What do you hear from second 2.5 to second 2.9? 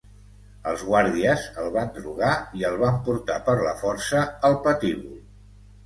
i el